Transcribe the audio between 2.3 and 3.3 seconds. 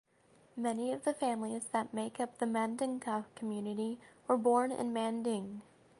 the Mandinka